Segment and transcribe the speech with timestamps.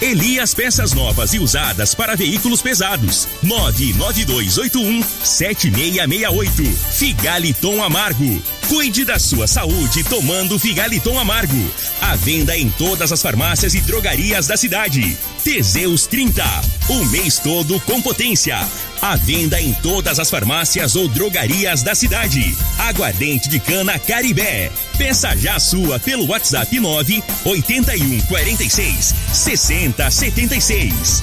[0.00, 3.26] Elias Peças Novas e Usadas para Veículos Pesados.
[3.42, 6.76] 99281 7668.
[6.92, 8.42] Figaliton Amargo.
[8.68, 11.70] Cuide da sua saúde tomando Figaliton Amargo.
[12.00, 15.16] A venda em todas as farmácias e drogarias da cidade.
[15.46, 16.42] Teseus 30.
[16.88, 18.58] O mês todo com potência.
[19.00, 22.56] A venda em todas as farmácias ou drogarias da cidade.
[22.76, 24.72] Aguardente de cana Caribé.
[24.98, 31.22] Peça já sua pelo WhatsApp 9 81 46 60 76.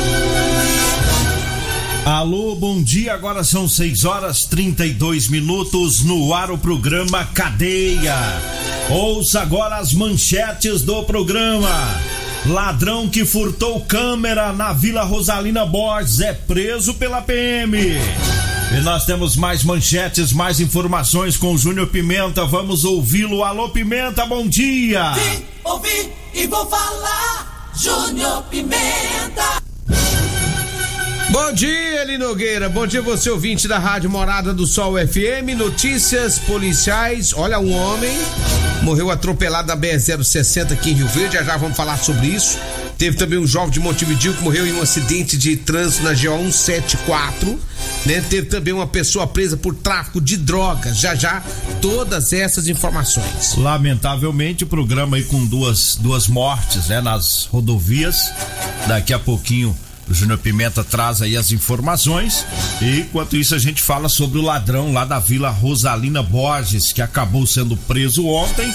[2.05, 3.13] Alô, bom dia.
[3.13, 8.15] Agora são 6 horas 32 minutos no ar o programa Cadeia.
[8.89, 11.69] Ouça agora as manchetes do programa.
[12.47, 17.77] Ladrão que furtou câmera na Vila Rosalina Borges é preso pela PM.
[17.77, 22.45] E nós temos mais manchetes, mais informações com o Júnior Pimenta.
[22.45, 23.43] Vamos ouvi-lo.
[23.43, 25.11] Alô, Pimenta, bom dia.
[25.11, 27.71] Vim, ouvi e vou falar.
[27.75, 29.70] Júnior Pimenta.
[31.31, 32.67] Bom dia, Eli Nogueira.
[32.67, 35.57] Bom dia, você ouvinte da Rádio Morada do Sol FM.
[35.57, 37.31] Notícias policiais.
[37.33, 38.11] Olha, um homem
[38.83, 41.35] morreu atropelado na BR-060 aqui em Rio Verde.
[41.35, 42.59] Já já vamos falar sobre isso.
[42.97, 46.51] Teve também um jovem de Montevideo que morreu em um acidente de trânsito na GO
[46.51, 47.57] 174.
[48.05, 48.21] Né?
[48.29, 50.97] Teve também uma pessoa presa por tráfico de drogas.
[50.97, 51.41] Já já,
[51.81, 53.55] todas essas informações.
[53.55, 58.17] Lamentavelmente, o programa aí com duas, duas mortes né, nas rodovias.
[58.85, 59.73] Daqui a pouquinho
[60.11, 62.45] o Júnior Pimenta traz aí as informações.
[62.81, 67.01] E enquanto isso, a gente fala sobre o ladrão lá da Vila Rosalina Borges, que
[67.01, 68.67] acabou sendo preso ontem.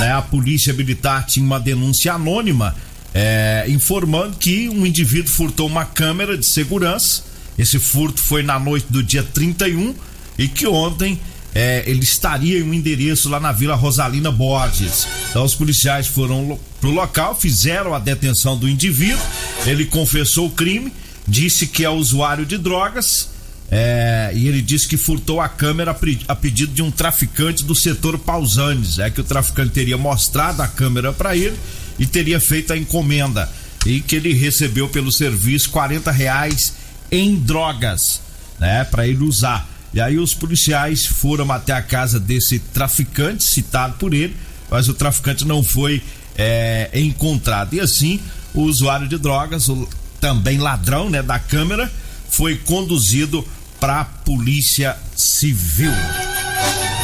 [0.00, 0.12] Né?
[0.12, 2.74] A polícia militar tinha uma denúncia anônima
[3.14, 7.22] é, informando que um indivíduo furtou uma câmera de segurança.
[7.56, 9.94] Esse furto foi na noite do dia 31
[10.38, 11.20] e que ontem
[11.54, 15.06] é, ele estaria em um endereço lá na Vila Rosalina Borges.
[15.28, 19.24] Então os policiais foram pro local, fizeram a detenção do indivíduo.
[19.66, 20.92] Ele confessou o crime,
[21.26, 23.28] disse que é usuário de drogas.
[23.72, 25.96] É, e ele disse que furtou a câmera
[26.26, 28.98] a pedido de um traficante do setor Pausanes.
[28.98, 31.56] É que o traficante teria mostrado a câmera para ele
[31.98, 33.48] e teria feito a encomenda.
[33.86, 36.74] E que ele recebeu pelo serviço 40 reais
[37.10, 38.20] em drogas,
[38.58, 38.84] né?
[38.84, 39.68] Para ele usar.
[39.92, 44.36] E aí os policiais foram até a casa desse traficante, citado por ele,
[44.70, 46.02] mas o traficante não foi
[46.36, 47.74] é, encontrado.
[47.74, 48.20] E assim,
[48.54, 49.88] o usuário de drogas, o,
[50.20, 51.90] também ladrão né, da câmera,
[52.28, 53.46] foi conduzido
[53.80, 55.92] para a polícia civil.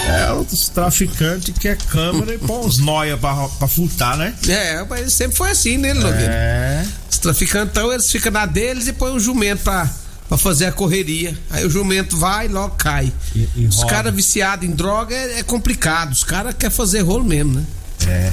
[0.08, 4.32] É, os traficantes que é câmera e põe os noia pra, pra furtar, né?
[4.46, 6.32] É, mas sempre foi assim, né, Logueiro?
[6.32, 6.86] É.
[7.10, 9.90] Os traficantão, eles ficam na deles e põem o jumento pra
[10.28, 11.36] pra fazer a correria.
[11.50, 13.12] Aí o jumento vai e logo cai.
[13.34, 16.12] E, e os caras viciados em droga é, é complicado.
[16.12, 17.64] Os caras querem fazer rolo mesmo, né?
[18.06, 18.32] É.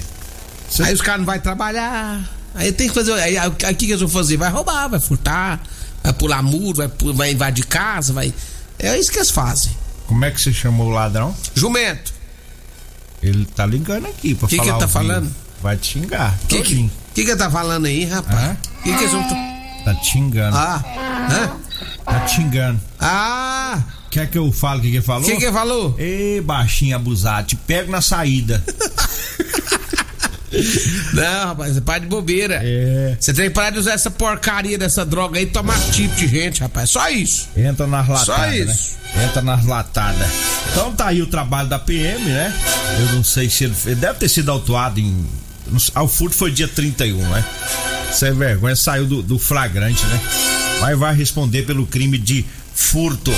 [0.83, 2.27] Aí os caras não vão trabalhar.
[2.55, 3.13] Aí tem que fazer.
[3.13, 4.37] Aí o que, que eles vão fazer?
[4.37, 5.61] Vai roubar, vai furtar,
[6.03, 8.33] vai pular muro, vai, vai invadir casa, vai.
[8.79, 9.71] É isso que eles fazem.
[10.07, 11.35] Como é que você chamou o ladrão?
[11.55, 12.11] Jumento.
[13.21, 15.13] Ele tá ligando aqui pra Que que falar ele tá ao vivo.
[15.13, 15.35] falando?
[15.61, 16.37] Vai te xingar.
[16.43, 18.37] O que, que, que que ele tá falando aí, rapaz?
[18.37, 18.57] Hã?
[18.83, 19.23] Que que eles vão.
[19.85, 20.57] Tá te xingando.
[20.57, 20.83] Ah!
[21.31, 21.51] Hã?
[22.05, 22.79] Tá te xingando.
[22.99, 23.79] Ah!
[24.09, 25.23] Quer que eu fale o que que ele falou?
[25.23, 25.95] O que que ele falou?
[25.97, 28.63] Ei, baixinho abusado, te pego na saída.
[31.13, 32.59] Não, rapaz, você para de bobeira.
[32.63, 33.17] É.
[33.19, 36.27] Você tem que parar de usar essa porcaria dessa droga aí e tomar tipo de
[36.27, 36.91] gente, rapaz.
[36.91, 37.49] Só isso.
[37.57, 38.97] Entra nas latadas, Só isso.
[39.15, 39.25] né?
[39.25, 40.27] Entra nas latadas.
[40.71, 42.53] Então tá aí o trabalho da PM, né?
[42.99, 45.25] Eu não sei se ele, ele deve ter sido autuado em.
[45.79, 47.43] sei- Ah, furto foi dia 31, né?
[48.11, 50.19] Sem vergonha, saiu do, do flagrante, né?
[50.83, 52.43] Mas vai responder pelo crime de
[52.75, 53.31] furto.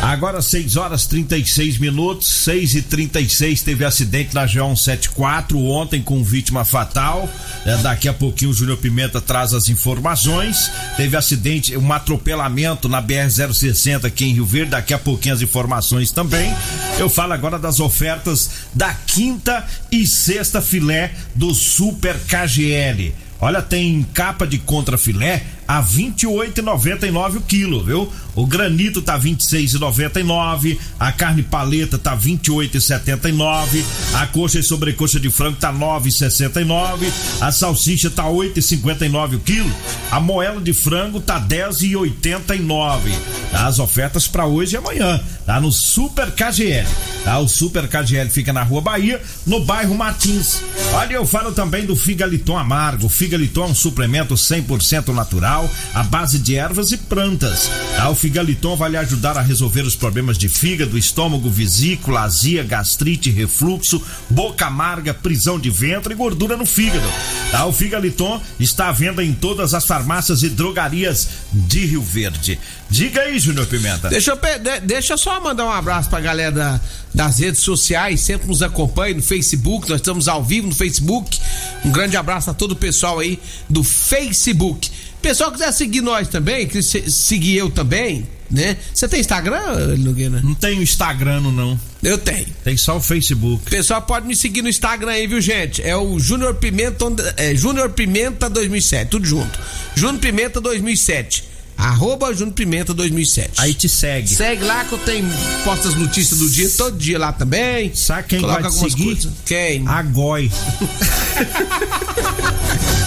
[0.00, 6.64] Agora 6 horas 36 minutos, 6 e 36 teve acidente na G174 ontem com vítima
[6.64, 7.28] fatal.
[7.66, 10.70] É, daqui a pouquinho o Júnior Pimenta traz as informações.
[10.96, 14.70] Teve acidente, um atropelamento na BR-060 aqui em Rio Verde.
[14.70, 16.54] Daqui a pouquinho as informações também.
[16.96, 23.12] Eu falo agora das ofertas da quinta e sexta filé do Super KGL.
[23.40, 28.12] Olha, tem capa de contrafilé a 28,99 o quilo, viu?
[28.34, 33.84] O granito tá 26,99, a carne paleta tá 28,79,
[34.14, 37.06] a coxa e sobrecoxa de frango tá 9,69,
[37.40, 39.72] a salsicha tá 8,59 o quilo,
[40.10, 43.12] a moela de frango tá 10,89.
[43.52, 46.88] As ofertas para hoje e amanhã, tá no Super KGL.
[47.22, 47.38] Tá?
[47.38, 50.60] O Super KGL fica na Rua Bahia, no bairro Martins.
[50.92, 53.08] Olha, eu falo também do Figaliton Amargo.
[53.08, 55.53] Figaliton é um suplemento 100% natural,
[55.94, 57.70] à base de ervas e plantas.
[57.96, 58.08] Tá?
[58.08, 63.30] O Figaliton vai lhe ajudar a resolver os problemas de fígado, estômago, vesícula, azia, gastrite,
[63.30, 67.06] refluxo, boca amarga, prisão de ventre e gordura no fígado.
[67.50, 67.66] Tá?
[67.66, 72.58] O Figaliton está à venda em todas as farmácias e drogarias de Rio Verde.
[72.90, 74.08] Diga aí, Júnior Pimenta.
[74.08, 74.38] Deixa eu,
[74.82, 76.80] deixa eu só mandar um abraço pra galera da,
[77.12, 81.40] das redes sociais, sempre nos acompanha no Facebook, nós estamos ao vivo no Facebook.
[81.84, 84.90] Um grande abraço a todo o pessoal aí do Facebook.
[85.24, 88.76] Pessoal quiser seguir nós também, que seguir eu também, né?
[88.92, 90.42] Você tem Instagram, Nogueira?
[90.42, 91.80] Não tenho Instagram, não.
[92.02, 92.46] Eu tenho.
[92.62, 93.70] Tem só o Facebook.
[93.70, 95.80] Pessoal pode me seguir no Instagram aí, viu, gente?
[95.80, 97.06] É o Júnior Pimenta,
[97.38, 99.58] é, Júnior Pimenta 2007, tudo junto.
[99.96, 101.54] Júnior Pimenta 2007.
[101.74, 103.52] Arroba Júnior Pimenta 2007.
[103.56, 104.28] Aí te segue.
[104.28, 105.26] Segue lá que eu tenho
[105.64, 107.94] posto as notícias do dia todo dia lá também.
[107.94, 109.04] Sabe quem vai te seguir?
[109.04, 109.32] Coisas.
[109.46, 109.88] Quem?
[109.88, 110.52] A Goi.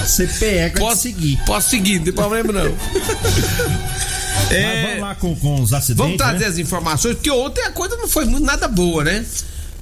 [0.07, 1.39] CPE vai posso, seguir.
[1.45, 2.65] Posso seguir, não tem problema não.
[4.49, 5.97] é, vamos lá com, com os acidentes.
[5.97, 6.47] Vamos trazer né?
[6.47, 9.25] as informações, porque ontem a coisa não foi muito nada boa, né?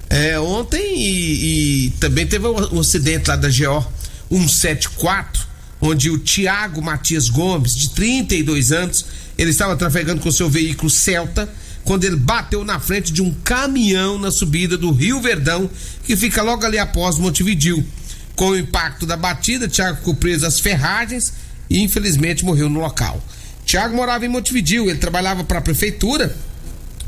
[0.10, 3.86] É, ontem e, e também teve um, um acidente lá da GO
[4.30, 9.06] 174 onde o Tiago Matias Gomes, de 32 anos,
[9.38, 11.50] ele estava trafegando com seu veículo Celta
[11.84, 15.70] quando ele bateu na frente de um caminhão na subida do Rio Verdão,
[16.04, 17.86] que fica logo ali após Montevidil.
[18.36, 21.34] Com o impacto da batida, Tiago ficou preso às ferragens
[21.70, 23.24] e infelizmente morreu no local.
[23.66, 26.36] Tiago morava em Montevidil, ele trabalhava para a prefeitura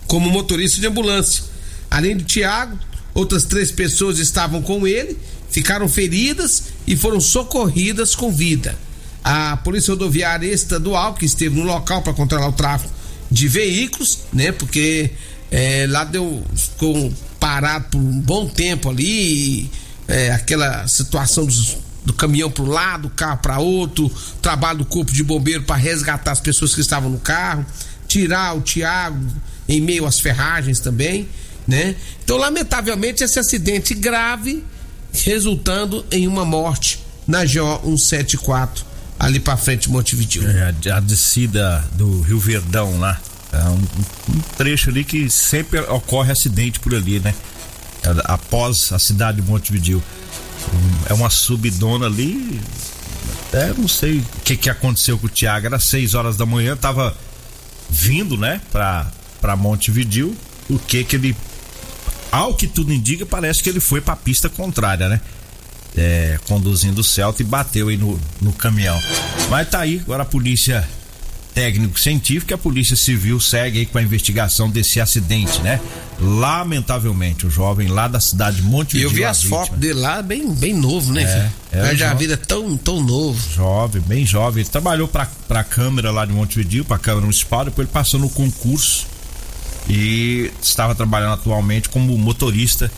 [0.07, 1.43] como motorista de ambulância.
[1.91, 2.77] Além de Tiago,
[3.13, 5.17] outras três pessoas estavam com ele
[5.49, 8.77] ficaram feridas e foram socorridas com vida.
[9.23, 12.93] A Polícia Rodoviária Estadual, que esteve no local para controlar o tráfego
[13.29, 14.51] de veículos, né?
[14.51, 15.11] Porque
[15.51, 19.69] é, lá deu ficou parado por um bom tempo ali,
[20.07, 24.11] é, aquela situação dos, do caminhão para um lado, carro para outro,
[24.41, 27.65] trabalho do corpo de bombeiro para resgatar as pessoas que estavam no carro,
[28.07, 29.25] tirar o Tiago
[29.67, 31.27] em meio às ferragens também,
[31.67, 31.95] né?
[32.23, 34.63] Então, lamentavelmente, esse acidente grave
[35.11, 38.85] resultando em uma morte na GO 174,
[39.19, 40.47] ali para frente de Montevideo.
[40.47, 43.19] É, a, a descida do Rio Verdão lá.
[43.51, 47.33] É um, um, trecho ali que sempre ocorre acidente por ali, né?
[48.07, 50.01] É, após a cidade de Montevideo.
[51.09, 52.61] É uma subidona ali.
[53.51, 55.65] É, não sei o que, que aconteceu com o Thiago.
[55.65, 57.15] Era 6 horas da manhã, tava
[57.89, 59.11] vindo, né, pra,
[59.41, 60.35] pra Montevideo.
[60.69, 61.35] O que que ele
[62.31, 65.21] ao que tudo indica, parece que ele foi para a pista contrária, né?
[65.95, 68.99] É, conduzindo o Celta e bateu aí no, no caminhão.
[69.49, 70.87] Mas tá aí, agora a polícia
[71.57, 75.81] técnico científico e a polícia civil segue aí com a investigação desse acidente, né?
[76.19, 79.07] Lamentavelmente, o jovem lá da cidade de Montevideo.
[79.07, 81.23] Eu vi as fotos dele lá, bem, bem novo, né?
[81.23, 83.43] É, é Perde a vida tão, tão novo.
[83.55, 84.61] Jovem, bem jovem.
[84.61, 88.29] Ele trabalhou pra, pra câmera lá de Montevideo, pra câmera municipal, depois ele passou no
[88.29, 89.07] concurso
[89.89, 92.91] e estava trabalhando atualmente como motorista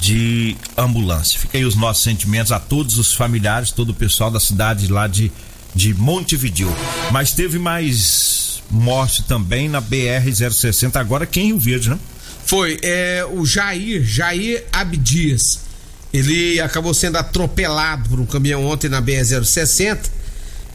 [0.00, 1.38] de ambulância.
[1.38, 5.06] Fica aí os nossos sentimentos a todos os familiares, todo o pessoal da cidade lá
[5.06, 5.30] de,
[5.74, 6.74] de Montevideo.
[7.10, 11.98] Mas teve mais morte também na BR-060, agora quem em Rio Verde, né?
[12.46, 15.60] Foi, é, o Jair, Jair Abdias.
[16.12, 19.98] Ele acabou sendo atropelado por um caminhão ontem na BR-060.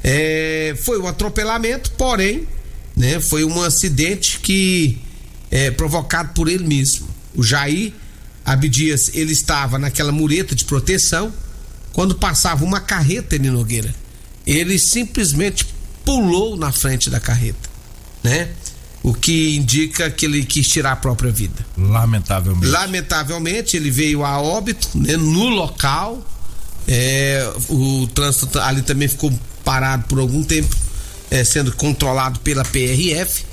[0.04, 2.48] É, foi um atropelamento, porém,
[2.96, 5.00] né, foi um acidente que
[5.52, 7.08] é, provocado por ele mesmo.
[7.36, 7.94] O Jair
[8.46, 11.32] Abdias, ele estava naquela mureta de proteção,
[11.94, 13.94] quando passava uma carreta em Nogueira,
[14.52, 15.68] ele simplesmente
[16.04, 17.70] pulou na frente da carreta,
[18.24, 18.50] né?
[19.04, 21.66] O que indica que ele quis tirar a própria vida.
[21.78, 22.66] Lamentavelmente.
[22.66, 26.26] Lamentavelmente, ele veio a óbito, né, no local.
[26.88, 29.32] É, o trânsito ali também ficou
[29.64, 30.76] parado por algum tempo,
[31.30, 33.46] é, sendo controlado pela PRF.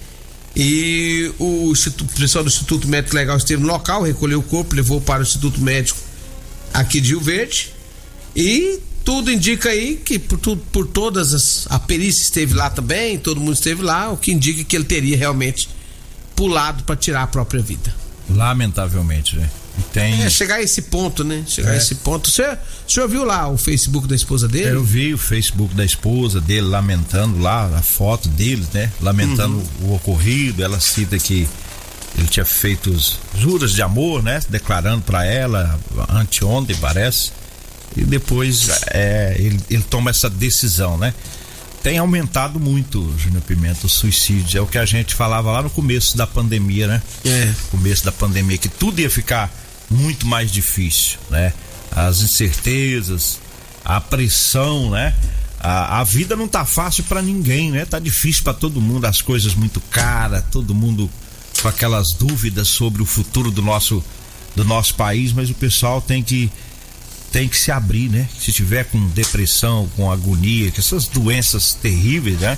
[0.56, 4.74] E o, Instituto, o pessoal do Instituto Médico Legal esteve no local, recolheu o corpo,
[4.74, 5.98] levou para o Instituto Médico
[6.72, 7.70] aqui de Rio Verde.
[8.34, 11.66] E tudo indica aí que por, por todas as.
[11.70, 15.16] A perícia esteve lá também, todo mundo esteve lá, o que indica que ele teria
[15.16, 15.68] realmente
[16.34, 17.94] pulado para tirar a própria vida.
[18.28, 19.48] Lamentavelmente, né?
[19.92, 20.22] Tem...
[20.22, 21.44] É chegar a esse ponto, né?
[21.46, 21.76] Chegar a É.
[21.76, 22.28] esse ponto.
[22.28, 24.70] Você, o senhor viu lá o Facebook da esposa dele?
[24.70, 28.90] Eu vi o Facebook da esposa dele lamentando lá, a foto deles, né?
[29.00, 30.64] Lamentando o ocorrido.
[30.64, 31.46] Ela cita que
[32.18, 34.40] ele tinha feito os juras de amor, né?
[34.48, 37.30] Declarando pra ela anteontem, parece.
[37.96, 41.14] E depois é, ele, ele toma essa decisão, né?
[41.82, 44.58] Tem aumentado muito, Júnior Pimenta, o suicídio.
[44.58, 47.02] É o que a gente falava lá no começo da pandemia, né?
[47.24, 47.52] É.
[47.70, 49.52] começo da pandemia que tudo ia ficar
[49.88, 51.52] muito mais difícil, né?
[51.92, 53.38] As incertezas,
[53.84, 55.14] a pressão, né?
[55.60, 57.84] A, a vida não tá fácil pra ninguém, né?
[57.84, 61.08] Tá difícil pra todo mundo, as coisas muito caras, todo mundo
[61.62, 64.04] com aquelas dúvidas sobre o futuro do nosso
[64.56, 66.50] do nosso país, mas o pessoal tem que
[67.36, 68.26] tem que se abrir, né?
[68.40, 72.56] Se tiver com depressão, com agonia, com essas doenças terríveis, né?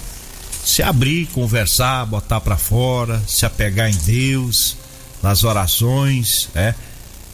[0.65, 4.77] Se abrir, conversar, botar pra fora, se apegar em Deus,
[5.21, 6.77] nas orações, é.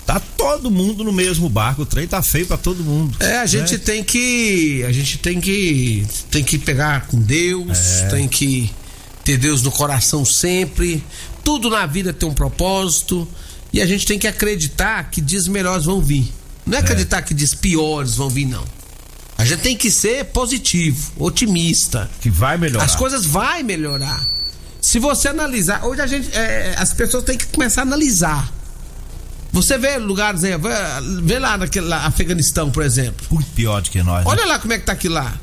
[0.06, 3.14] Tá todo mundo no mesmo barco, o trem tá feio pra todo mundo.
[3.20, 3.78] É, a gente né?
[3.78, 4.82] tem que.
[4.88, 6.06] A gente tem que.
[6.30, 8.08] Tem que pegar com Deus, É.
[8.08, 8.70] tem que
[9.22, 11.04] ter Deus no coração sempre.
[11.44, 13.28] Tudo na vida tem um propósito.
[13.70, 16.32] E a gente tem que acreditar que dias melhores vão vir.
[16.66, 18.64] Não é acreditar que dias piores vão vir, não.
[19.36, 22.10] A gente tem que ser positivo, otimista.
[22.20, 22.84] que vai melhorar.
[22.84, 24.26] As coisas vai melhorar.
[24.80, 28.52] Se você analisar, hoje a gente, é, as pessoas têm que começar a analisar.
[29.52, 30.68] Você vê lugares aí, vê,
[31.22, 33.26] vê lá naquele lá, Afeganistão, por exemplo.
[33.30, 34.24] muito pior do que nós.
[34.24, 34.30] né?
[34.30, 35.34] Olha lá como é que tá aquilo lá.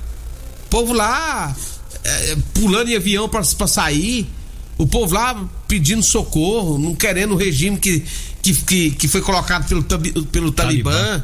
[0.65, 1.55] O povo lá
[2.03, 4.29] é, pulando em avião pra sair.
[4.77, 8.03] O povo lá pedindo socorro, não querendo o regime que,
[8.41, 9.83] que, que, que foi colocado pelo,
[10.25, 10.91] pelo Talibã.
[10.91, 11.23] Talibã.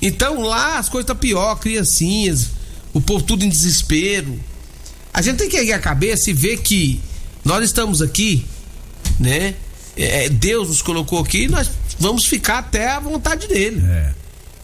[0.00, 2.50] Então lá as coisas tá pior, criancinhas,
[2.92, 4.38] o povo tudo em desespero.
[5.12, 7.00] A gente tem que erguer a cabeça e ver que
[7.44, 8.44] nós estamos aqui,
[9.18, 9.54] né?
[9.96, 13.82] É, Deus nos colocou aqui e nós vamos ficar até a vontade dele.
[13.84, 14.14] É.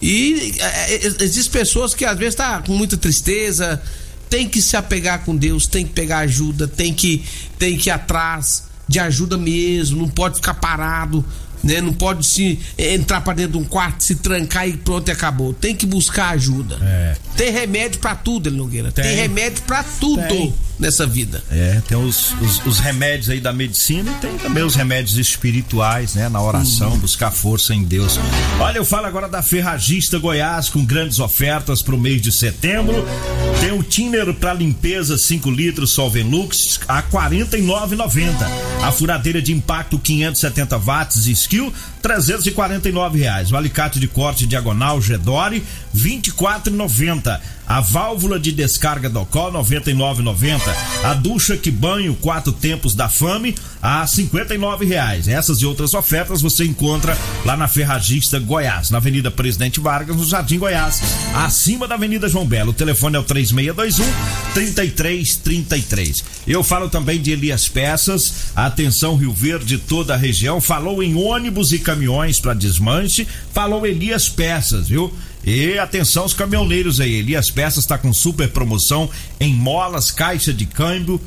[0.01, 3.81] E é, é, existem pessoas que às vezes tá com muita tristeza,
[4.29, 7.25] tem que se apegar com Deus, tem que pegar ajuda, tem que
[7.59, 11.25] tem que ir atrás de ajuda mesmo, não pode ficar parado,
[11.65, 11.81] né?
[11.81, 15.53] Não pode se entrar pra dentro de um quarto, se trancar e pronto e acabou.
[15.53, 16.77] Tem que buscar ajuda.
[16.81, 17.15] É.
[17.35, 18.91] Tem remédio pra tudo, Nogueira.
[18.91, 19.15] Tem, Tem.
[19.15, 20.53] remédio pra tudo Tem.
[20.77, 21.43] Nessa vida.
[21.49, 26.15] É, tem os, os, os remédios aí da medicina e tem também os remédios espirituais,
[26.15, 26.29] né?
[26.29, 28.19] Na oração, buscar força em Deus.
[28.59, 33.05] Olha, eu falo agora da Ferragista Goiás com grandes ofertas pro mês de setembro.
[33.59, 38.33] Tem o Tiner para limpeza 5 litros Solvenlux a R$ 49,90.
[38.83, 43.51] A furadeira de impacto 570 watts Skill 349 reais.
[43.51, 45.63] O alicate de corte diagonal Gedore
[45.95, 47.39] 24,90.
[47.67, 50.61] A válvula de descarga do Col 99,90.
[51.03, 55.27] A ducha que banho quatro tempos da Fame a 59 reais.
[55.27, 60.25] Essas e outras ofertas você encontra lá na Ferragista Goiás, na Avenida Presidente Vargas, no
[60.25, 61.01] Jardim Goiás,
[61.35, 62.71] acima da Avenida João Belo.
[62.71, 64.05] O telefone é o 3621
[64.53, 66.23] 3333.
[66.47, 68.51] Eu falo também de Elias Peças.
[68.55, 70.61] Atenção Rio Verde, toda a região.
[70.61, 73.27] Falou em ônibus e caminhões para desmanche.
[73.53, 75.13] Falou Elias Peças, viu?
[75.45, 79.09] E atenção os caminhoneiros aí, Elias Peças está com super promoção
[79.39, 81.21] em molas, caixa de câmbio,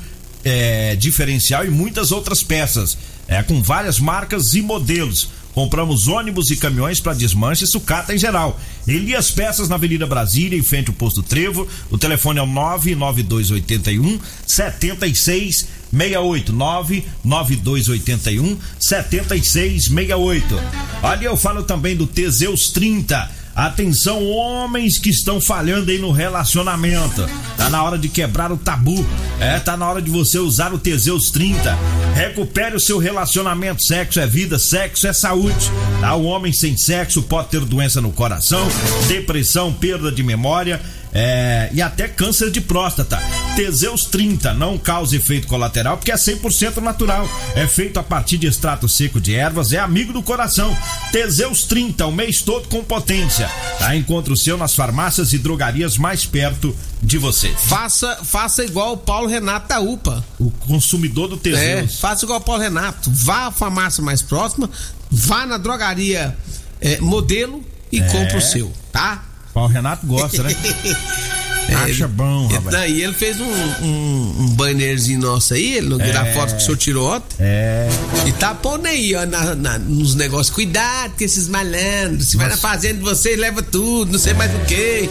[0.44, 2.98] é, diferencial e muitas outras peças,
[3.28, 5.28] é, com várias marcas e modelos.
[5.54, 8.60] Compramos ônibus e caminhões para desmanche e sucata em geral.
[8.86, 11.66] Elias Peças na Avenida Brasília, em frente ao posto Trevo.
[11.90, 16.52] O telefone é o 99281 7668.
[16.52, 20.60] 99281 7668.
[21.02, 23.37] Ali eu falo também do Teseus 30.
[23.58, 27.28] Atenção, homens que estão falhando aí no relacionamento.
[27.56, 29.04] Tá na hora de quebrar o tabu.
[29.40, 31.76] É, tá na hora de você usar o Teseus 30.
[32.14, 33.82] Recupere o seu relacionamento.
[33.82, 35.72] Sexo é vida, sexo é saúde.
[36.00, 36.14] Tá?
[36.14, 38.64] O homem sem sexo pode ter doença no coração,
[39.08, 40.80] depressão, perda de memória.
[41.12, 43.18] É, e até câncer de próstata.
[43.56, 47.28] Teseus 30 não causa efeito colateral porque é 100% natural.
[47.54, 50.76] É feito a partir de extrato seco de ervas, é amigo do coração.
[51.10, 53.50] Teseus 30, o mês todo com potência.
[53.78, 53.96] Tá?
[53.96, 57.48] Encontre o seu nas farmácias e drogarias mais perto de você.
[57.56, 60.24] Faça, faça igual o Paulo Renato da UPA.
[60.38, 62.00] O consumidor do É, Teseus.
[62.00, 63.10] faça igual o Paulo Renato.
[63.12, 64.68] Vá à farmácia mais próxima,
[65.10, 66.36] vá na drogaria
[66.80, 69.24] é, modelo e compre o seu, tá?
[69.58, 70.54] Paulo Renato gosta, né?
[71.84, 72.70] Acha bom, rapaz.
[72.74, 73.44] Daí ele fez um,
[73.84, 77.36] um, um bannerzinho nosso aí, ele não da foto que o senhor tirou ontem.
[77.40, 77.88] É.
[78.26, 80.48] E tá pondo aí, ó, na, na- nos negócios.
[80.54, 82.28] Cuidado com esses malandros.
[82.28, 85.10] Se vai na fazenda de vocês, leva tudo, não sei mais o quê.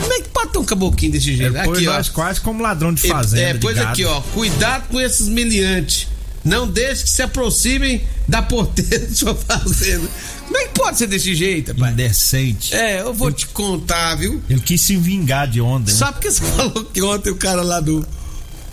[0.00, 1.54] Como é que pode ter um caboquinho desse jeito?
[1.54, 1.94] Depois aqui, ó.
[1.94, 3.42] nós quase como ladrão de fazenda.
[3.42, 4.20] É, pois aqui, ó.
[4.20, 6.06] Cuidado com esses meliantes.
[6.44, 10.08] Não deixe que se aproximem da porteira de sua fazenda.
[10.56, 11.92] Como é que pode ser desse jeito, pai?
[11.92, 12.74] Indecente.
[12.74, 14.42] É, eu vou te contar, viu?
[14.48, 15.92] Ele quis se vingar de ontem.
[15.92, 15.98] né?
[15.98, 18.06] Sabe porque você falou que ontem o cara lá do.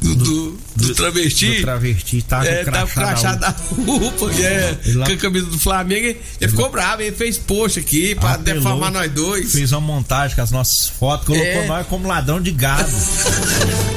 [0.04, 1.56] Do, do, do travesti.
[1.56, 5.06] Do travesti tá é, com tá com o crachá da UPA, que é, Ele lá-
[5.06, 6.06] com a camisa do Flamengo.
[6.08, 9.52] Ele, ficou bravo, ele fez post aqui pra Apelou, defamar nós dois.
[9.54, 11.68] Fez uma montagem com as nossas fotos, colocou É.
[11.68, 12.90] nós como ladrão de gado.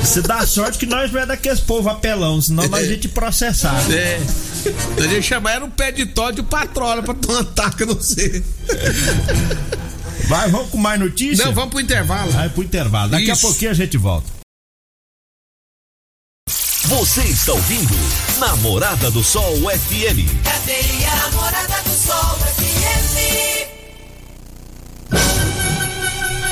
[0.00, 3.74] Você dá sorte que nós não é daqueles povo apelão, senão nós a gente processar.
[3.90, 4.20] É.
[4.98, 8.00] Nós ia chamar era um pé de Todd e o patrola pra tomar taca, não
[8.00, 8.44] sei.
[10.28, 11.44] Vai, vamos com mais notícias?
[11.46, 12.30] Não, vamos pro intervalo.
[12.32, 13.10] Vai pro intervalo.
[13.10, 13.42] Daqui a Isso.
[13.42, 14.35] pouquinho a gente volta.
[16.88, 17.96] Você está ouvindo
[18.38, 20.22] Namorada do Sol FM.
[20.44, 23.66] Cadeia Morada do Sol FM.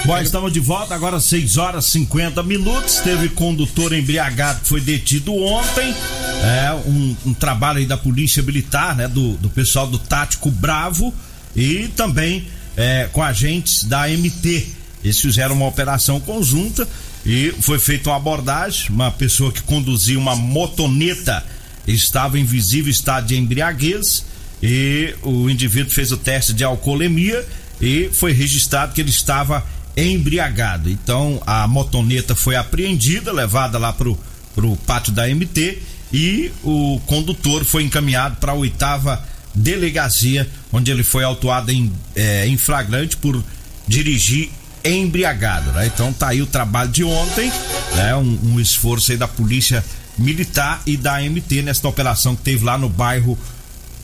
[0.04, 2.96] Bom, estamos de volta agora 6 horas 50 minutos.
[2.96, 5.94] Teve condutor embriagado que foi detido ontem.
[6.42, 9.06] É um, um trabalho aí da Polícia Militar, né?
[9.06, 11.14] Do, do pessoal do Tático Bravo
[11.54, 14.66] e também é, com agentes da MT.
[15.04, 16.88] Eles fizeram uma operação conjunta
[17.24, 18.90] e foi feita uma abordagem.
[18.90, 21.44] Uma pessoa que conduzia uma motoneta
[21.86, 24.24] estava em visível estado de embriaguez
[24.62, 27.46] e o indivíduo fez o teste de alcoolemia
[27.80, 29.64] e foi registrado que ele estava
[29.96, 30.90] embriagado.
[30.90, 34.18] Então a motoneta foi apreendida, levada lá pro,
[34.54, 35.78] pro pátio da MT
[36.12, 42.46] e o condutor foi encaminhado para a oitava delegacia, onde ele foi autuado em, eh,
[42.46, 43.42] em flagrante por
[43.86, 44.50] dirigir
[44.84, 45.72] embriagado.
[45.72, 45.86] Né?
[45.86, 47.50] Então tá aí o trabalho de ontem,
[47.94, 48.14] né?
[48.16, 49.84] um, um esforço aí da polícia
[50.16, 53.38] militar e da MT nesta operação que teve lá no bairro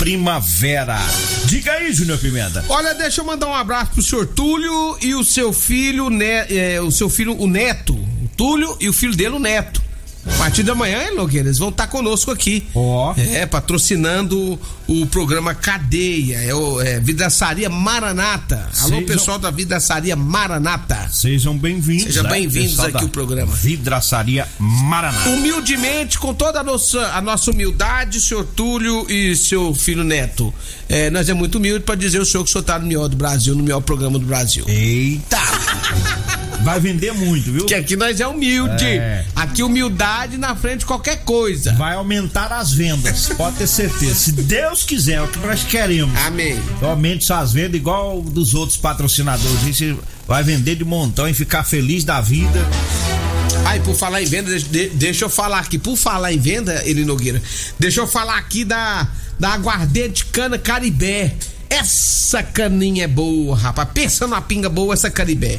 [0.00, 0.98] Primavera.
[1.44, 2.64] Diga aí, Júnior Pimenta.
[2.70, 6.80] Olha, deixa eu mandar um abraço pro senhor Túlio e o seu filho, né, é,
[6.80, 7.92] o seu filho, o Neto.
[7.94, 9.79] O Túlio e o filho dele, o Neto.
[10.26, 12.64] A partir da manhã, hein, Nogueira, eles vão estar conosco aqui.
[12.74, 13.14] Ó.
[13.16, 18.68] É, patrocinando o programa Cadeia, é o é, Vidraçaria Maranata.
[18.80, 21.08] Alô, Sejam- pessoal da Vidraçaria Maranata.
[21.10, 22.04] Sejam bem-vindos.
[22.04, 22.30] Sejam né?
[22.30, 23.54] bem-vindos aqui ao programa.
[23.54, 25.24] Vidraçaria Maraná.
[25.26, 30.52] Humildemente, com toda a nossa, a nossa humildade, senhor Túlio e seu filho Neto.
[30.88, 33.08] É, nós é muito humilde pra dizer o senhor que o senhor tá no melhor
[33.08, 34.64] do Brasil, no melhor programa do Brasil.
[34.68, 35.38] Eita!
[36.62, 37.64] Vai vender muito, viu?
[37.66, 38.84] Que aqui nós é humilde.
[38.84, 39.24] É.
[39.34, 41.72] Aqui humildade na frente de qualquer coisa.
[41.74, 44.14] Vai aumentar as vendas, pode ter certeza.
[44.14, 46.16] Se Deus quiser, é o que nós queremos.
[46.20, 46.58] Amém.
[46.82, 49.60] Aumente suas vendas igual dos outros patrocinadores.
[49.62, 49.96] Você
[50.28, 52.60] vai vender de montão e ficar feliz da vida.
[53.66, 55.78] Aí, por falar em venda, deixa, de- deixa eu falar aqui.
[55.78, 57.42] Por falar em venda, Eli Nogueira,
[57.78, 61.34] deixa eu falar aqui da, da aguardente cana Caribé.
[61.68, 63.88] Essa caninha é boa, rapaz.
[63.94, 65.58] Pensa numa pinga boa, essa Caribé.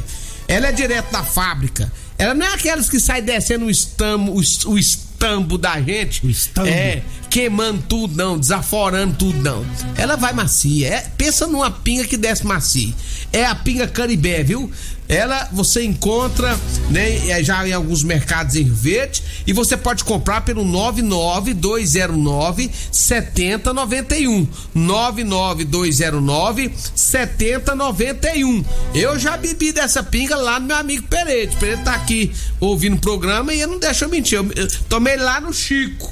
[0.52, 1.90] Ela é direto da fábrica.
[2.18, 6.26] Ela não é aquelas que sai descendo o estambo, o, o estambo da gente.
[6.26, 6.68] O estambo.
[6.68, 9.64] É, queimando tudo, não, desaforando tudo, não.
[9.96, 10.88] Ela vai macia.
[10.88, 12.92] É, pensa numa pinga que desce macia.
[13.32, 14.70] É a pinga Caribé, viu?
[15.12, 20.40] Ela você encontra, né, já em alguns mercados em Rio Verde e você pode comprar
[20.40, 24.48] pelo 99209 7091.
[24.74, 28.64] 99209 7091.
[28.94, 31.52] Eu já bebi dessa pinga lá no meu amigo Pereira.
[31.60, 34.38] Pereira tá aqui ouvindo o programa e ele não deixa eu mentir.
[34.38, 36.10] Eu, eu tomei lá no Chico.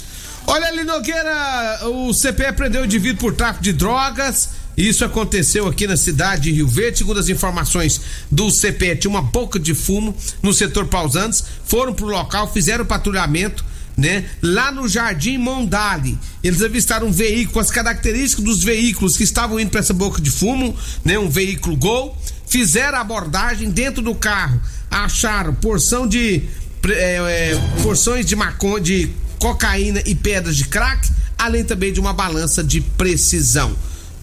[0.46, 4.50] Olha ali, Nogueira, o CPE prendeu o indivíduo por tráfico de drogas.
[4.76, 6.98] Isso aconteceu aqui na cidade de Rio Verde.
[6.98, 11.44] Segundo as informações do CPE, tinha uma boca de fumo no setor Pausantes.
[11.64, 13.64] Foram pro local, fizeram patrulhamento,
[13.96, 14.26] né?
[14.42, 16.18] Lá no Jardim Mondale.
[16.42, 20.30] Eles avistaram um veículo, as características dos veículos que estavam indo para essa boca de
[20.30, 21.18] fumo, né?
[21.18, 22.18] Um veículo Gol.
[22.54, 24.60] Fizeram a abordagem dentro do carro.
[24.88, 26.44] Acharam porção de.
[26.86, 32.12] É, é, porções de maconha, de cocaína e pedras de crack, além também de uma
[32.12, 33.74] balança de precisão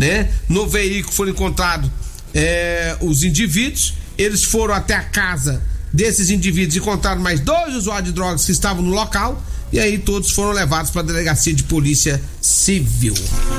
[0.02, 0.32] né?
[0.50, 1.91] No veículo foram encontrados
[2.34, 5.62] é, os indivíduos, eles foram até a casa
[5.94, 9.97] desses indivíduos e encontraram mais dois usuários de drogas que estavam no local e aí
[9.97, 13.13] todos foram levados para a delegacia de polícia civil.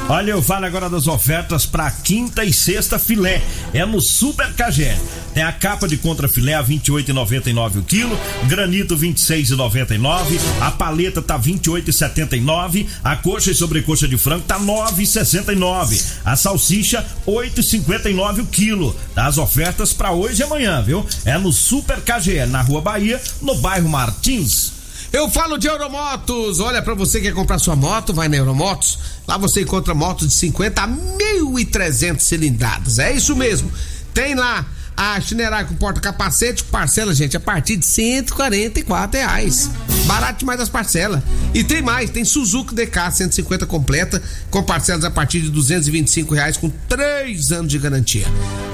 [0.08, 3.42] Olha, eu falo agora das ofertas para quinta e sexta filé.
[3.72, 4.98] É no Super Cagé.
[5.32, 11.38] Tem a capa de contra filé a 28,99 o quilo, granito 26,99, a paleta tá
[11.38, 18.94] 28,79, a coxa e sobrecoxa de frango tá 9,69, a salsicha 8,59 o quilo.
[19.16, 21.06] As ofertas para hoje e amanhã, viu?
[21.24, 24.81] É no Super KGE, na Rua Bahia, no bairro Martins.
[25.10, 26.60] Eu falo de Euromotos.
[26.60, 28.98] Olha, para você que quer comprar sua moto, vai na Euromotos.
[29.26, 32.98] Lá você encontra motos de 50 a 1.300 cilindradas.
[32.98, 33.70] É isso mesmo.
[34.12, 39.70] Tem lá a Chinerai com porta-capacete, parcela, gente, a partir de 144 reais.
[40.06, 41.22] Barato demais das parcelas.
[41.54, 46.56] E tem mais, tem Suzuki DK 150 completa, com parcelas a partir de 225 reais,
[46.56, 48.26] com 3 anos de garantia.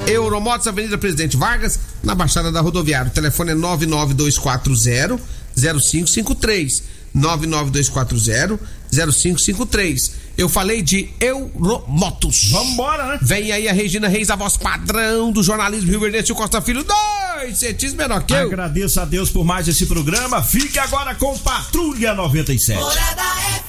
[0.07, 3.11] Euromotos, Avenida Presidente Vargas, na Baixada da Rodoviária.
[3.11, 6.83] O telefone é 99240 0553
[7.15, 8.59] 99240
[8.91, 10.13] 0553.
[10.37, 12.51] Eu falei de Euromotos.
[12.51, 13.19] Vambora, né?
[13.21, 16.85] Vem aí a Regina Reis, a voz padrão do jornalismo Rio Verde, o Costa Filho,
[16.85, 18.47] dois centímetros menor que eu.
[18.47, 20.43] Agradeço a Deus por mais esse programa.
[20.43, 22.79] Fique agora com Patrulha 97.
[22.81, 23.23] Morada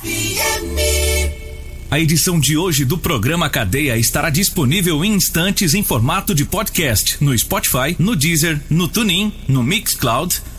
[0.03, 1.49] FM.
[1.91, 7.17] A edição de hoje do programa Cadeia estará disponível em instantes em formato de podcast
[7.19, 10.39] no Spotify, no Deezer, no TuneIn, no Mixcloud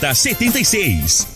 [0.00, 1.26] 76.